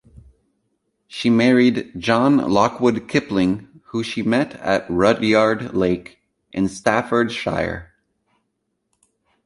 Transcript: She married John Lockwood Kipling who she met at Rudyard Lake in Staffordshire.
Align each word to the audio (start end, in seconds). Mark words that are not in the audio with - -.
She 1.05 1.29
married 1.29 1.91
John 1.95 2.37
Lockwood 2.37 3.07
Kipling 3.07 3.67
who 3.89 4.01
she 4.01 4.23
met 4.23 4.53
at 4.53 4.89
Rudyard 4.89 5.75
Lake 5.75 6.17
in 6.51 6.67
Staffordshire. 6.69 7.93